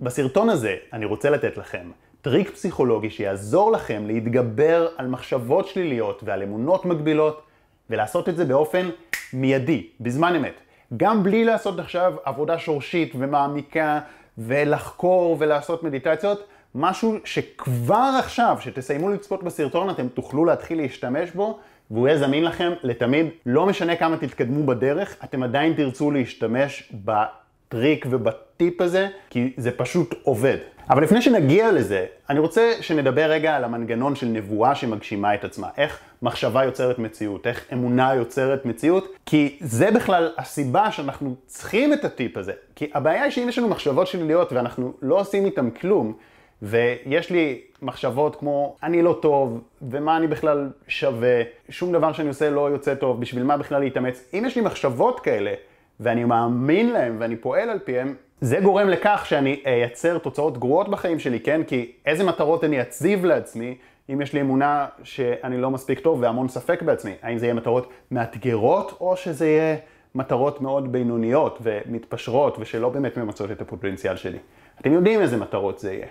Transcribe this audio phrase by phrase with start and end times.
[0.00, 1.90] בסרטון הזה אני רוצה לתת לכם
[2.22, 7.42] טריק פסיכולוגי שיעזור לכם להתגבר על מחשבות שליליות ועל אמונות מגבילות
[7.90, 8.88] ולעשות את זה באופן
[9.32, 10.60] מיידי, בזמן אמת.
[10.96, 14.00] גם בלי לעשות עכשיו עבודה שורשית ומעמיקה
[14.38, 21.58] ולחקור ולעשות מדיטציות, משהו שכבר עכשיו, שתסיימו לצפות בסרטון, אתם תוכלו להתחיל להשתמש בו
[21.90, 23.26] והוא יהיה זמין לכם לתמיד.
[23.46, 26.92] לא משנה כמה תתקדמו בדרך, אתם עדיין תרצו להשתמש
[27.70, 30.56] בטריק ובטיפ הזה, כי זה פשוט עובד.
[30.90, 35.68] אבל לפני שנגיע לזה, אני רוצה שנדבר רגע על המנגנון של נבואה שמגשימה את עצמה.
[35.76, 42.04] איך מחשבה יוצרת מציאות, איך אמונה יוצרת מציאות, כי זה בכלל הסיבה שאנחנו צריכים את
[42.04, 42.52] הטיפ הזה.
[42.76, 46.12] כי הבעיה היא שאם יש לנו מחשבות שליליות ואנחנו לא עושים איתן כלום,
[46.62, 52.50] ויש לי מחשבות כמו אני לא טוב, ומה אני בכלל שווה, שום דבר שאני עושה
[52.50, 54.24] לא יוצא טוב, בשביל מה בכלל להתאמץ.
[54.34, 55.52] אם יש לי מחשבות כאלה,
[56.00, 61.18] ואני מאמין להם ואני פועל על פיהם, זה גורם לכך שאני אייצר תוצאות גרועות בחיים
[61.18, 61.62] שלי, כן?
[61.66, 63.76] כי איזה מטרות אני אציב לעצמי
[64.12, 67.14] אם יש לי אמונה שאני לא מספיק טוב והמון ספק בעצמי?
[67.22, 69.76] האם זה יהיה מטרות מאתגרות או שזה יהיה
[70.14, 74.38] מטרות מאוד בינוניות ומתפשרות ושלא באמת ממצות את הפוטנציאל שלי?
[74.80, 76.06] אתם יודעים איזה מטרות זה יהיה.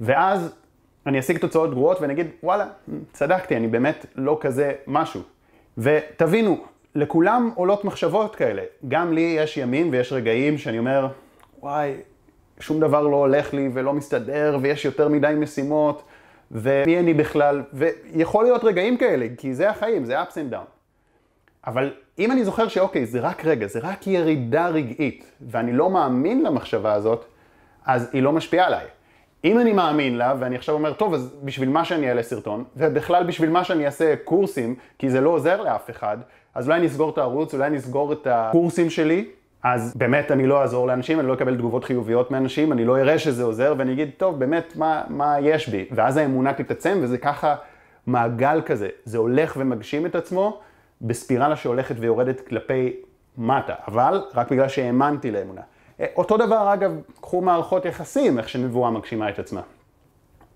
[0.00, 0.54] ואז
[1.06, 2.66] אני אשיג תוצאות גרועות ואני אגיד, וואלה,
[3.12, 5.20] צדקתי, אני באמת לא כזה משהו.
[5.78, 8.62] ותבינו, לכולם עולות מחשבות כאלה.
[8.88, 11.08] גם לי יש ימים ויש רגעים שאני אומר,
[11.60, 11.94] וואי,
[12.60, 16.02] שום דבר לא הולך לי ולא מסתדר ויש יותר מדי משימות
[16.50, 20.68] ומי אני בכלל, ויכול להיות רגעים כאלה, כי זה החיים, זה ups and down.
[21.66, 26.42] אבל אם אני זוכר שאוקיי, זה רק רגע, זה רק ירידה רגעית, ואני לא מאמין
[26.42, 27.24] למחשבה הזאת,
[27.86, 28.86] אז היא לא משפיעה עליי.
[29.44, 33.24] אם אני מאמין לה, ואני עכשיו אומר, טוב, אז בשביל מה שאני אעלה סרטון, ובכלל
[33.24, 36.18] בשביל מה שאני אעשה קורסים, כי זה לא עוזר לאף אחד,
[36.54, 39.24] אז אולי אני אסגור את הערוץ, אולי אני אסגור את הקורסים שלי,
[39.62, 43.18] אז באמת אני לא אעזור לאנשים, אני לא אקבל תגובות חיוביות מאנשים, אני לא אראה
[43.18, 45.86] שזה עוזר, ואני אגיד, טוב, באמת, מה, מה יש בי?
[45.90, 47.54] ואז האמונה תתעצם, וזה ככה
[48.06, 48.88] מעגל כזה.
[49.04, 50.60] זה הולך ומגשים את עצמו
[51.02, 52.96] בספירלה שהולכת ויורדת כלפי
[53.38, 55.60] מטה, אבל רק בגלל שהאמנתי לאמונה.
[56.16, 59.60] אותו דבר, אגב, קחו מערכות יחסים, איך שנבואה מגשימה את עצמה.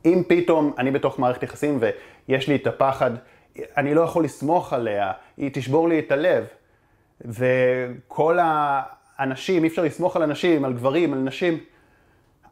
[0.04, 1.78] אם פתאום אני בתוך מערכת יחסים
[2.28, 3.10] ויש לי את הפחד,
[3.76, 6.44] אני לא יכול לסמוך עליה, היא תשבור לי את הלב.
[7.24, 11.58] וכל האנשים, אי אפשר לסמוך על אנשים, על גברים, על נשים,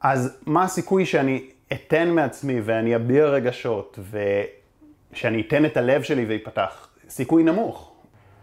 [0.00, 3.98] אז מה הסיכוי שאני אתן מעצמי ואני אביע רגשות
[5.12, 6.88] ושאני אתן את הלב שלי ויפתח?
[7.08, 7.92] סיכוי נמוך.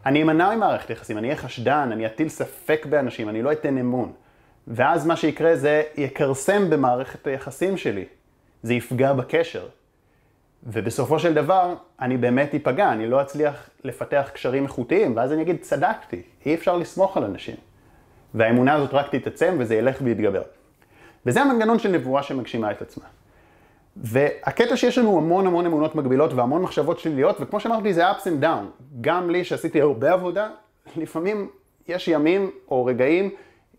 [0.05, 4.11] אני אמנע ממערכת יחסים, אני אהיה חשדן, אני אטיל ספק באנשים, אני לא אתן אמון.
[4.67, 8.05] ואז מה שיקרה זה יכרסם במערכת היחסים שלי.
[8.63, 9.65] זה יפגע בקשר.
[10.63, 15.57] ובסופו של דבר, אני באמת איפגע, אני לא אצליח לפתח קשרים איכותיים, ואז אני אגיד,
[15.61, 17.55] צדקתי, אי אפשר לסמוך על אנשים.
[18.33, 20.41] והאמונה הזאת רק תתעצם וזה ילך ויתגבר.
[21.25, 23.05] וזה המנגנון של נבואה שמגשימה את עצמה.
[23.97, 28.43] והקטע שיש לנו המון המון אמונות מגבילות והמון מחשבות שליליות, וכמו שאמרתי, זה ups and
[28.43, 28.83] down.
[29.01, 30.49] גם לי, שעשיתי הרבה עבודה,
[30.97, 31.49] לפעמים
[31.87, 33.29] יש ימים או רגעים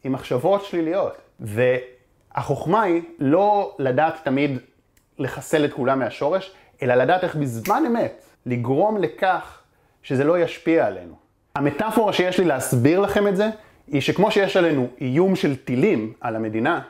[0.04, 1.16] עם מחשבות שליליות.
[1.40, 4.58] והחוכמה היא לא לדעת תמיד
[5.18, 9.58] לחסל את כולם מהשורש, אלא לדעת איך בזמן אמת לגרום לכך
[10.02, 11.14] שזה לא ישפיע עלינו.
[11.54, 13.48] המטאפורה שיש לי להסביר לכם את זה,
[13.86, 16.80] היא שכמו שיש עלינו איום של טילים על המדינה,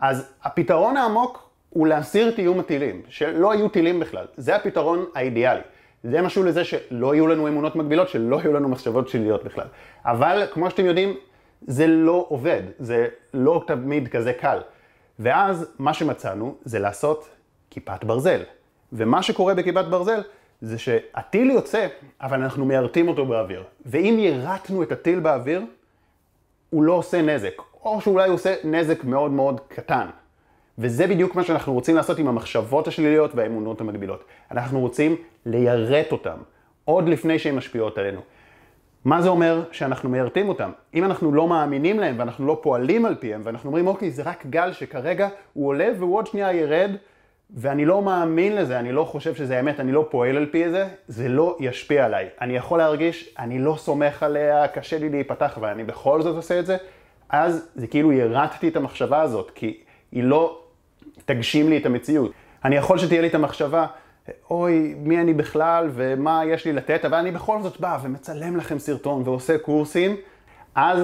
[0.00, 4.26] אז הפתרון העמוק הוא להסיר את איום הטילים, שלא יהיו טילים בכלל.
[4.36, 5.60] זה הפתרון האידיאלי.
[6.04, 9.66] זה משהו לזה שלא יהיו לנו אמונות מגבילות, שלא יהיו לנו מחשבות שליליות בכלל.
[10.04, 11.16] אבל כמו שאתם יודעים,
[11.66, 14.58] זה לא עובד, זה לא תמיד כזה קל.
[15.18, 17.28] ואז מה שמצאנו זה לעשות
[17.70, 18.42] כיפת ברזל.
[18.92, 20.20] ומה שקורה בכיפת ברזל
[20.60, 21.86] זה שהטיל יוצא,
[22.20, 23.64] אבל אנחנו מיירטים אותו באוויר.
[23.86, 25.62] ואם יירטנו את הטיל באוויר,
[26.70, 30.06] הוא לא עושה נזק, או שאולי הוא עושה נזק מאוד מאוד קטן.
[30.78, 34.24] וזה בדיוק מה שאנחנו רוצים לעשות עם המחשבות השליליות והאמונות המגבילות.
[34.50, 35.16] אנחנו רוצים
[35.46, 36.36] ליירט אותם,
[36.84, 38.20] עוד לפני שהן משפיעות עלינו.
[39.04, 40.70] מה זה אומר שאנחנו מיירטים אותם?
[40.94, 44.46] אם אנחנו לא מאמינים להם ואנחנו לא פועלים על פיהם, ואנחנו אומרים, אוקיי, זה רק
[44.46, 46.90] גל שכרגע הוא עולה והוא עוד שנייה ירד,
[47.56, 50.88] ואני לא מאמין לזה, אני לא חושב שזה אמת, אני לא פועל על פי זה,
[51.06, 52.28] זה לא ישפיע עליי.
[52.40, 56.58] אני יכול להרגיש, אני לא סומך עליה, קשה לי להיפתח, אבל אני בכל זאת עושה
[56.58, 56.76] את זה,
[57.28, 59.80] אז זה כאילו ירדתי את המחשבה הזאת, כי
[60.12, 60.58] היא לא
[61.24, 62.32] תגשים לי את המציאות.
[62.64, 63.86] אני יכול שתהיה לי את המחשבה,
[64.50, 68.78] אוי, מי אני בכלל ומה יש לי לתת, אבל אני בכל זאת בא ומצלם לכם
[68.78, 70.16] סרטון ועושה קורסים,
[70.74, 70.98] אז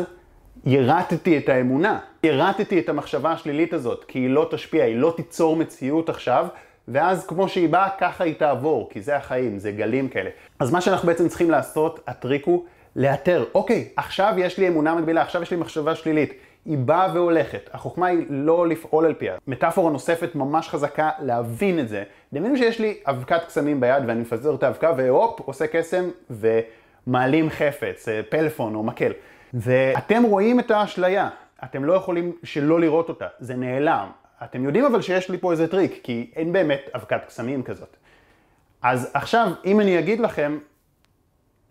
[0.67, 5.56] ירטתי את האמונה, ירטתי את המחשבה השלילית הזאת, כי היא לא תשפיע, היא לא תיצור
[5.56, 6.47] מציאות עכשיו,
[6.88, 10.31] ואז כמו שהיא באה, ככה היא תעבור, כי זה החיים, זה גלים כאלה.
[10.59, 12.65] אז מה שאנחנו בעצם צריכים לעשות, הטריק הוא
[12.97, 16.32] לאתר, אוקיי, עכשיו יש לי אמונה מגבילה, עכשיו יש לי מחשבה שלילית.
[16.64, 17.70] היא באה והולכת.
[17.72, 19.37] החוכמה היא לא לפעול על פיה.
[19.46, 22.05] מטאפורה נוספת ממש חזקה להבין את זה.
[22.32, 28.08] דמיינו שיש לי אבקת קסמים ביד ואני מפזר את האבקה והופ, עושה קסם ומעלים חפץ,
[28.08, 29.12] אה, פלאפון או מקל.
[29.55, 31.28] ואתם רואים את האשליה,
[31.64, 34.08] אתם לא יכולים שלא לראות אותה, זה נעלם.
[34.44, 37.96] אתם יודעים אבל שיש לי פה איזה טריק, כי אין באמת אבקת קסמים כזאת.
[38.82, 40.58] אז עכשיו, אם אני אגיד לכם,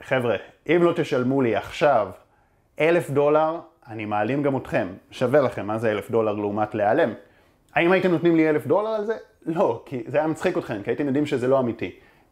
[0.01, 0.35] חבר'ה,
[0.67, 2.07] אם לא תשלמו לי עכשיו
[2.79, 4.87] אלף דולר, אני מעלים גם אתכם.
[5.11, 7.13] שווה לכם, מה זה אלף דולר לעומת להיעלם?
[7.75, 9.13] האם הייתם נותנים לי אלף דולר על זה?
[9.45, 11.91] לא, כי זה היה מצחיק אתכם, כי הייתם יודעים שזה לא אמיתי.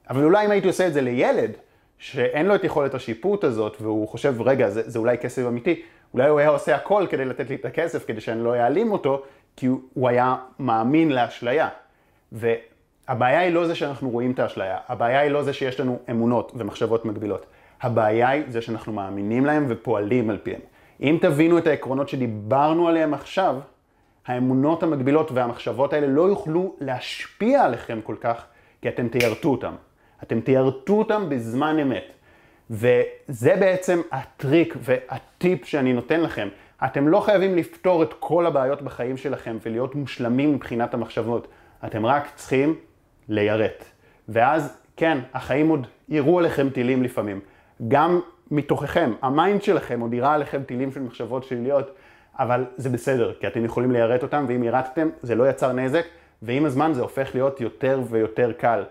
[0.10, 1.52] אבל אולי אם הייתי עושה את זה לילד,
[1.98, 5.82] שאין לו את יכולת השיפוט הזאת, והוא חושב, רגע, זה, זה אולי כסף אמיתי,
[6.14, 9.24] אולי הוא היה עושה הכל כדי לתת לי את הכסף, כדי שאני לא אעלים אותו,
[9.56, 11.70] כי הוא, היה מאמין לאשליה.
[12.32, 16.52] והבעיה היא לא זה שאנחנו רואים את האשליה, הבעיה היא לא זה שיש לנו אמונות
[16.56, 17.46] ומחשבות מגבילות.
[17.82, 20.62] הבעיה היא זה שאנחנו מאמינים להם ופועלים על פיהם.
[21.02, 23.56] אם תבינו את העקרונות שדיברנו עליהם עכשיו,
[24.28, 28.46] האמונות המגבילות והמחשבות האלה לא יוכלו להשפיע עליכם כל כך,
[28.82, 29.74] כי אתם תיירטו אותם.
[30.24, 32.04] אתם תיירטו אותם בזמן אמת.
[32.70, 36.48] וזה בעצם הטריק והטיפ שאני נותן לכם.
[36.86, 41.48] אתם לא חייבים לפתור את כל הבעיות בחיים שלכם ולהיות מושלמים מבחינת המחשבות.
[41.86, 42.76] אתם רק צריכים
[43.30, 43.86] ליירט.
[44.30, 47.40] ואז, כן, החיים עוד יירו עליכם טילים לפעמים.
[47.88, 48.20] גם
[48.52, 51.92] מתוככם, ה mind שלכם עוד יירה עליכם טילים של מחשבות שליליות,
[52.40, 56.06] אבל זה בסדר, כי אתם יכולים ליירט אותם, ואם יירטתם, זה לא יצר נזק,
[56.42, 58.84] ועם הזמן זה הופך להיות יותר ויותר קל.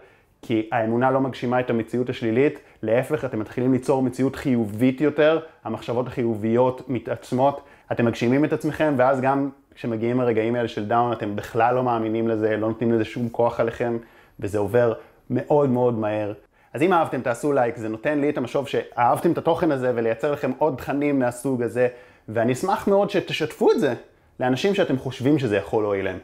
[0.43, 6.07] כי האמונה לא מגשימה את המציאות השלילית, להפך, אתם מתחילים ליצור מציאות חיובית יותר, המחשבות
[6.07, 7.61] החיוביות מתעצמות,
[7.93, 12.29] אתם מגשימים את עצמכם, ואז גם כשמגיעים הרגעים האלה של down, אתם בכלל לא מאמינים
[12.29, 13.97] לזה, לא נותנים לזה שום כוח עליכם,
[14.41, 14.93] וזה עובר
[15.31, 16.33] מאוד מאוד מהר.
[16.73, 20.33] אז אם אהבתם, תעשו לייק, זה נותן לי את המשוב שאהבתם את התוכן הזה ולייצר
[20.33, 21.89] לכם עוד תכנים מהסוג הזה,
[22.29, 23.95] ואני אשמח מאוד שתשתפו את זה
[24.41, 26.19] לאנשים שאתם חושבים שזה יכול להועיל להם.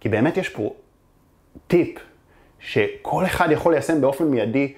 [0.00, 0.74] כי באמת יש פה
[1.66, 1.98] טיפ
[2.58, 4.74] שכל אחד יכול ליישם באופן מיידי,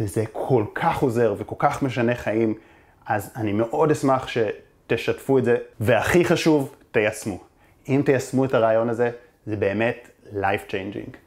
[0.00, 2.54] וזה כל כך עוזר וכל כך משנה חיים,
[3.06, 7.38] אז אני מאוד אשמח שתשתפו את זה, והכי חשוב, תיישמו.
[7.88, 9.10] אם תיישמו את הרעיון הזה,
[9.46, 11.22] זה באמת life changing.